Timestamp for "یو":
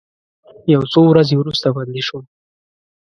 0.73-0.81